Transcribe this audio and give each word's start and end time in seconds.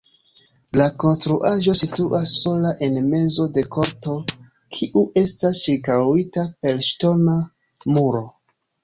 La 0.79 0.85
konstruaĵo 1.01 1.73
situas 1.81 2.31
sola 2.45 2.71
en 2.87 2.97
mezo 3.11 3.45
de 3.57 3.63
korto, 3.75 4.15
kiu 4.79 5.05
estas 5.23 5.61
ĉirkaŭita 5.67 6.47
per 6.65 6.81
ŝtona 6.89 7.37
muro. 7.99 8.25